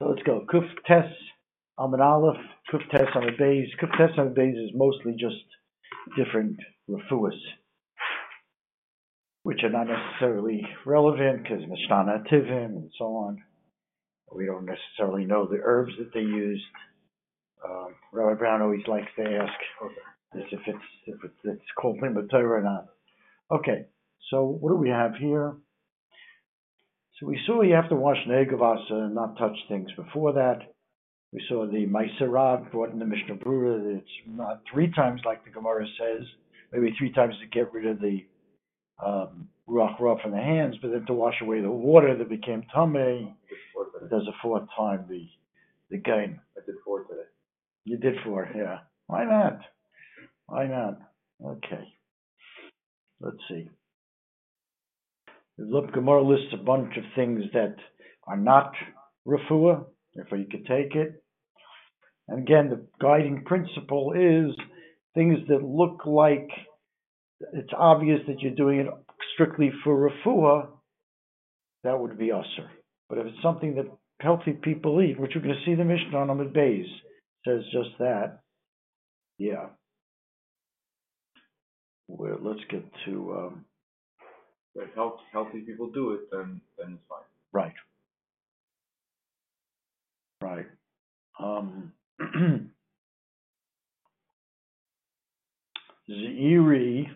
[0.00, 0.46] So let's go.
[0.52, 1.12] Kuf Tes
[1.78, 2.36] Amid Aleph,
[2.72, 3.66] Kuf Tes Amid Beis.
[3.80, 5.36] Kuf Tes Amid Beis is mostly just
[6.16, 6.56] different
[6.88, 7.38] refuahs,
[9.42, 13.42] which are not necessarily relevant because Mishnah Tivim and so on.
[14.34, 16.64] We don't necessarily know the herbs that they used.
[17.62, 19.52] Um, Rabbi Brown always likes to ask
[20.34, 22.86] is if it's if it's, it's called or not.
[23.50, 23.86] Okay,
[24.30, 25.56] so what do we have here?
[27.20, 30.60] So we saw you have to wash negel vasser and not touch things before that.
[31.32, 33.98] We saw the Ma'aseh Rav brought in the Mishnah Brura.
[33.98, 36.26] It's not three times like the Gemara says,
[36.72, 38.24] maybe three times to get rid of the
[39.04, 42.64] um, ruach ra from the hands, but then to wash away the water that became
[42.74, 43.34] tame.
[44.10, 45.28] There's a fourth time the
[45.90, 46.40] the gain.
[46.56, 47.28] I did four today.
[47.84, 48.78] You did four, yeah.
[49.06, 49.60] Why not?
[50.46, 50.98] Why not?
[51.44, 51.92] Okay.
[53.20, 53.68] Let's see.
[55.60, 57.76] The Gemara lists a bunch of things that
[58.26, 58.72] are not
[59.26, 61.22] refuah, therefore you could take it.
[62.28, 64.56] And again, the guiding principle is
[65.14, 66.48] things that look like
[67.52, 68.86] it's obvious that you're doing it
[69.34, 70.68] strictly for refuah,
[71.84, 72.70] that would be assur.
[73.10, 73.86] But if it's something that
[74.20, 76.86] healthy people eat, which you're going to see the Mishnah on Amid Bays
[77.46, 78.40] says just that,
[79.36, 79.66] yeah.
[82.08, 83.64] Well, let's get to um,
[84.74, 87.20] If health, healthy people do it, then then it's fine.
[87.52, 87.74] right,
[90.40, 90.66] right.
[91.38, 91.92] Um,
[96.10, 97.06] Zeiri,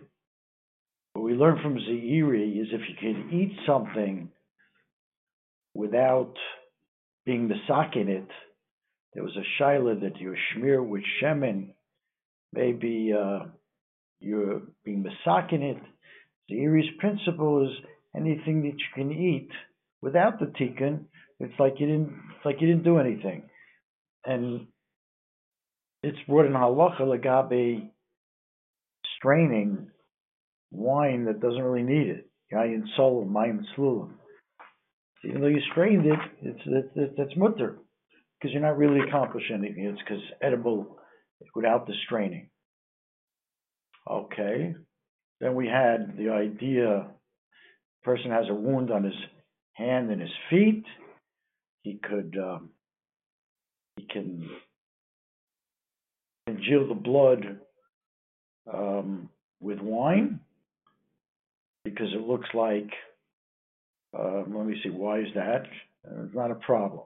[1.13, 4.31] what we learn from Zeiri is if you can eat something
[5.75, 6.35] without
[7.25, 7.57] being the
[7.97, 8.29] in it,
[9.15, 11.73] there was a shaila that you smear with shemen,
[12.53, 13.47] maybe uh,
[14.21, 15.03] you're being
[15.53, 15.79] in it.
[16.51, 17.77] Zeiri's principle is
[18.17, 19.51] anything that you can eat
[20.03, 21.05] without the tikkun,
[21.41, 23.43] it's like you didn't, it's like you didn't do anything,
[24.25, 24.67] and
[26.03, 27.89] it's brought in halacha legabe
[29.19, 29.89] straining
[30.71, 32.31] wine that doesn't really need it.
[32.53, 34.11] Yayin sol, mayim slulim.
[35.25, 37.79] Even though you strained it, it's, it's, that's mutter
[38.39, 39.87] because you're not really accomplishing anything.
[39.87, 40.99] It's because edible
[41.55, 42.51] without the straining.
[44.11, 44.75] Okay.
[45.41, 47.09] Then we had the idea
[48.03, 49.15] person has a wound on his
[49.73, 50.85] hand and his feet.
[51.83, 52.71] He could um,
[53.97, 54.49] he can
[56.47, 57.61] congeal the blood
[58.73, 59.29] um,
[59.61, 60.41] with wine
[61.85, 62.91] because it looks like,
[64.19, 65.65] uh, let me see, why is that?
[66.07, 67.05] Uh, it's not a problem.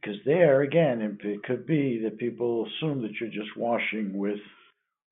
[0.00, 4.40] Because there, again, it could be that people assume that you're just washing with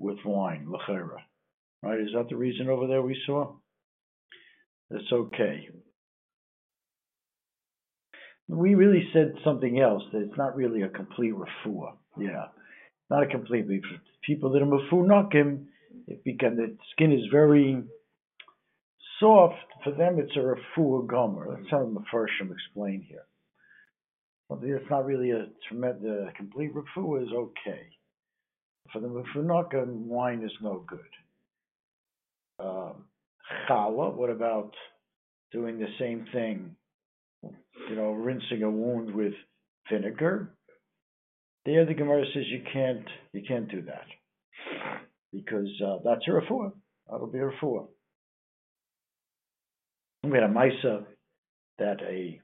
[0.00, 1.18] with wine, lechera.
[1.82, 2.00] Right?
[2.00, 3.54] Is that the reason over there we saw?
[4.90, 5.68] That's okay.
[8.48, 11.92] We really said something else, that it's not really a complete refuah.
[12.18, 12.46] Yeah
[13.10, 13.66] not a complete.
[14.24, 15.64] People that are mafunakim,
[16.06, 17.82] it become the skin is very
[19.18, 19.56] soft.
[19.84, 20.40] For them, it's a
[20.78, 21.56] refuah gomer.
[21.56, 23.24] That's how the Mepharshim explain here.
[24.50, 27.82] It's not really a tremendous, complete refuah is okay.
[28.92, 31.00] For the mafunakim, wine is no good.
[32.60, 33.04] Um,
[33.68, 34.72] challah, what about
[35.52, 36.76] doing the same thing?
[37.42, 39.32] You know, rinsing a wound with
[39.90, 40.54] vinegar
[41.66, 44.06] there, the Gemara says you can't you can't do that
[45.32, 46.72] because uh, that's a refuah.
[47.08, 47.86] That'll be a refuah.
[50.24, 51.04] We had a Misa
[51.78, 52.40] that a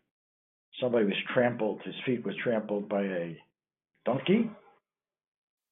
[0.81, 3.37] somebody was trampled, his feet was trampled by a
[4.05, 4.50] donkey,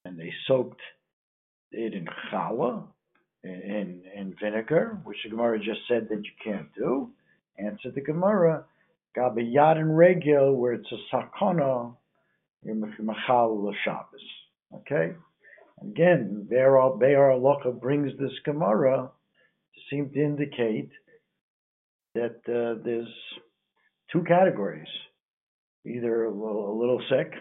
[0.05, 0.81] and they soaked
[1.71, 2.85] it in challah,
[3.45, 7.11] in, in vinegar, which the Gemara just said that you can't do.
[7.59, 8.65] Answered the Gemara,
[9.17, 11.97] Gabi Yad and Regil, where it's a you're
[13.03, 14.21] Machal Shabbos.
[14.75, 15.13] Okay?
[15.83, 19.11] Again, Be'er Biur Halacha brings this Gemara
[19.75, 20.91] to seem to indicate
[22.15, 23.09] that uh, there's
[24.11, 24.89] two categories.
[25.87, 27.35] Either a little, a little sick,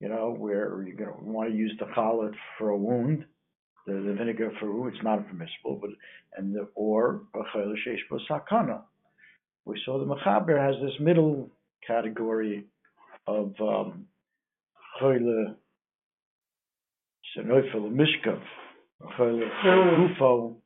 [0.00, 3.24] you know, where you're going to want to use the chalat for a wound,
[3.86, 5.90] the, the vinegar for it's not permissible, but
[6.36, 7.22] and the, or
[8.30, 8.82] sakana.
[9.64, 11.50] We saw the Mechaber has this middle
[11.86, 12.66] category
[13.26, 14.06] of um,
[15.00, 15.54] choyle
[17.36, 18.40] shenoifel mishkav,
[19.18, 20.56] choyle gufo,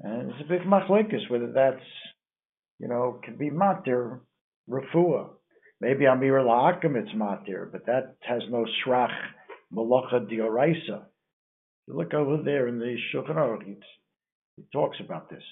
[0.00, 1.84] and it's a big machlekes whether that's
[2.78, 4.20] you know can be matir
[4.68, 5.28] refuah.
[5.80, 9.14] Maybe amir la'akim it's matir, but that has no shrach
[9.74, 11.04] malacha dioraisa.
[11.90, 15.42] You look over there in the Shulchan Aruch, he talks about this.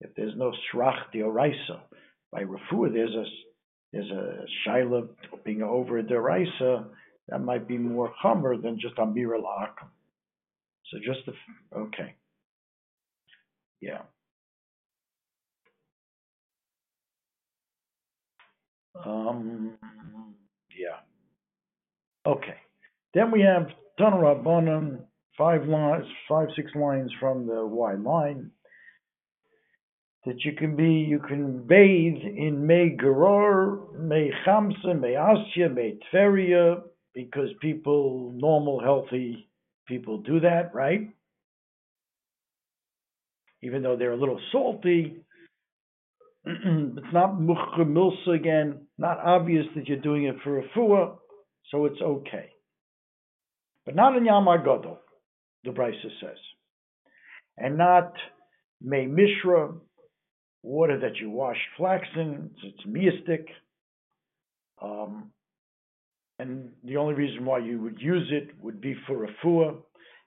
[0.00, 1.80] If there's no shrach dioraisa
[2.30, 3.24] by refuah, there's a
[3.92, 5.08] there's a shaila
[5.44, 6.86] being over a deraisa,
[7.28, 9.68] that might be more chomer than just amir al.
[10.90, 11.32] So just the
[11.76, 12.14] okay,
[13.80, 14.02] yeah.
[19.04, 19.72] Um,
[20.78, 21.00] yeah.
[22.30, 22.56] Okay.
[23.14, 23.68] Then we have
[23.98, 25.00] Tanarabanan,
[25.36, 28.50] five lines, five, six lines from the Y line.
[30.24, 35.98] That you can be, you can bathe in May Geror, May Chamsa, May Asya, May
[36.12, 36.82] Tveria,
[37.12, 39.48] because people, normal, healthy
[39.88, 41.10] people do that, right?
[43.62, 45.16] Even though they're a little salty,
[46.44, 51.16] it's not milsa again, not obvious that you're doing it for a fua,
[51.70, 52.50] so it's okay.
[53.84, 54.98] But not in Yam Gadol,
[55.64, 56.38] the Brisa says.
[57.56, 58.12] And not
[58.80, 59.72] May Mishra,
[60.62, 63.48] water that you wash flax in, it's mystic.
[64.80, 65.30] Um,
[66.38, 69.76] and the only reason why you would use it would be for a fua,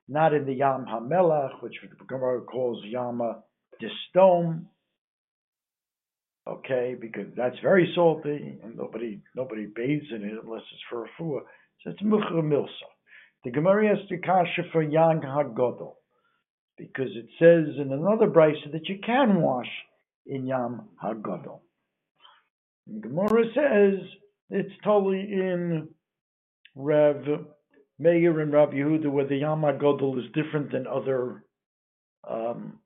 [0.08, 3.44] not in the Yam HaMelach, which the Gemara calls Yama
[3.82, 4.66] d'Sdom,
[6.48, 11.10] okay, because that's very salty and nobody nobody bathes in it unless it's for a
[11.20, 11.42] fua.
[11.84, 12.68] So it's muchra milsa.
[13.46, 15.98] The Gemara has to kasha for yam hagodol
[16.80, 19.70] because it says in another brisa that you can wash
[20.26, 21.60] in yam hagodol.
[22.88, 24.00] The Gemara says
[24.50, 25.90] it's totally in
[26.74, 27.24] Rev
[28.00, 31.44] Meir and Rav Yehuda where the yam hagodol is different than other
[32.28, 32.80] um,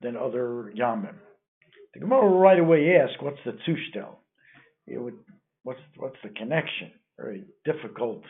[0.00, 1.16] than other yamim.
[1.92, 4.14] The Gemara will right away ask, what's the tushtel?
[4.86, 5.18] It would,
[5.64, 6.92] what's, what's the connection?
[7.18, 8.22] Very difficult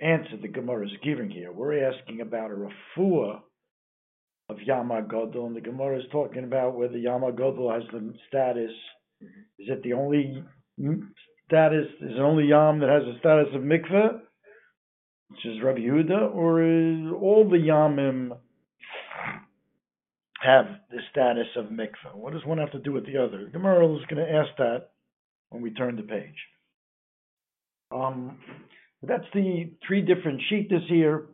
[0.00, 1.52] answer the Gemara is giving here.
[1.52, 3.40] We're asking about a refuah
[4.48, 8.72] of Yama Godel, and the Gemara is talking about whether Yama Godel has the status.
[9.58, 10.42] Is it the only
[11.46, 11.86] status?
[12.00, 14.20] Is it only Yam that has the status of mikveh,
[15.28, 18.36] which is Rabbi Yehuda, or is all the Yamim
[20.40, 22.14] have the status of mikveh?
[22.14, 23.48] What does one have to do with the other?
[23.52, 24.90] Gemara is going to ask that
[25.50, 26.36] when we turn the page.
[27.92, 28.38] Um,
[29.08, 31.26] that's the three different shittas here.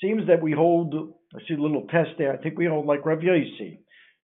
[0.00, 0.94] Seems that we hold,
[1.34, 3.78] I see a little test there, I think we hold like Rav Yossi.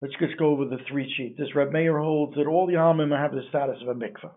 [0.02, 1.56] Let's just go over the three shittas.
[1.56, 4.32] Rav Meir holds that all the Amim have the status of a mikveh.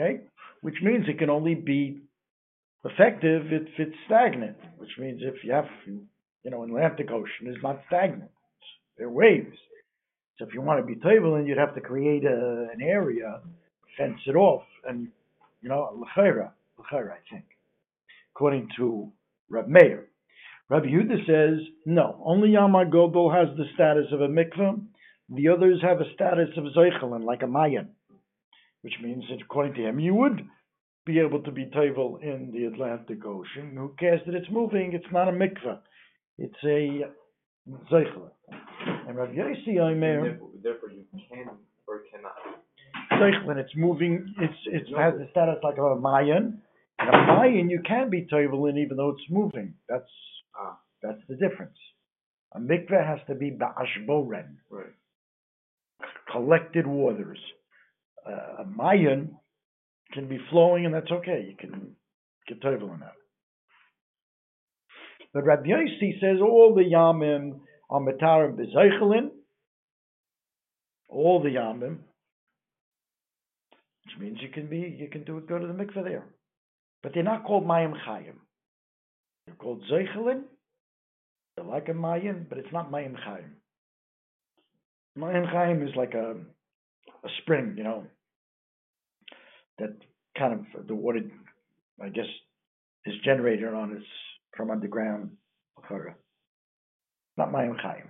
[0.00, 0.20] Okay?
[0.62, 2.00] Which means it can only be
[2.84, 7.80] effective if it's stagnant, which means if you have, you know, Atlantic Ocean is not
[7.86, 8.30] stagnant.
[8.96, 9.56] They're waves.
[10.38, 13.40] So if you want to be table, you'd have to create a, an area,
[13.96, 15.08] fence it off, and
[15.62, 16.50] you know, l'chayra,
[16.92, 17.44] I think,
[18.34, 19.12] according to
[19.48, 20.08] Rab Meir.
[20.68, 22.20] Rabbi Yehuda says no.
[22.24, 24.80] Only Yama Godol has the status of a mikveh.
[25.28, 27.90] The others have a status of zeichelin, like a mayan,
[28.82, 30.42] which means that according to him, you would
[31.04, 33.74] be able to be table in the Atlantic Ocean.
[33.76, 34.92] Who cares that it's moving?
[34.92, 35.78] It's not a mikveh.
[36.38, 37.06] It's a
[37.92, 38.30] zeichel.
[39.08, 40.38] And Rav Yossi Omer.
[40.62, 41.48] Therefore, you can
[41.86, 42.34] or cannot.
[43.12, 44.34] Zeichel, it's moving.
[44.38, 46.60] It's it has the status like of a mayan.
[47.08, 49.74] A mayan you can be table even though it's moving.
[49.88, 50.10] That's
[50.58, 51.76] Ah, that's the difference.
[52.54, 54.86] A mikveh has to be ba'ashboren, right.
[56.32, 57.38] collected waters.
[58.26, 59.36] Uh, a mayan
[60.12, 61.44] can be flowing and that's okay.
[61.48, 61.94] You can
[62.48, 63.14] get table in that.
[65.34, 69.30] But Rabbi Yossi says all the yamim are metarim bezeichelin,
[71.08, 71.98] all the yamim,
[74.04, 76.26] which means you can be you can do it go to the mikveh there,
[77.06, 78.34] but they're not called mayim chayim.
[79.46, 80.42] They're called zeichelin.
[81.54, 83.50] They're like a mayim, but it's not mayim chayim.
[85.16, 86.34] Mayim chayim is like a
[87.22, 88.06] a spring, you know,
[89.78, 89.94] that
[90.36, 91.20] kind of the water,
[92.02, 92.26] I guess,
[93.04, 94.06] is generated on its
[94.56, 95.30] from underground.
[97.36, 98.08] Not Mayim Chaim.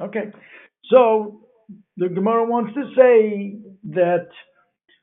[0.00, 0.32] Okay,
[0.90, 1.40] so
[1.98, 3.58] the Gemara wants to say
[3.92, 4.28] that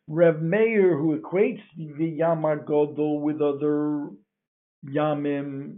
[0.08, 4.10] Rev Meir, who equates the Yamar Godol with other
[4.86, 5.78] Yamim,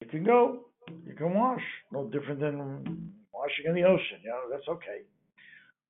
[0.00, 0.64] you can go,
[1.06, 4.18] you can wash, no different than washing in the ocean.
[4.24, 5.02] You know, that's okay.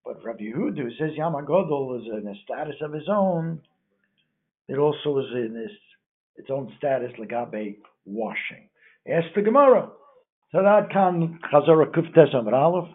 [0.04, 3.60] But Rabbi Yehuda says Yamar Godol is in a status of his own.
[4.68, 5.72] It also is in this
[6.36, 8.68] its own status legabe washing.
[9.10, 9.90] Ask the Gemara.
[10.54, 12.88] Sadat kan chazara kuftes amr aleph.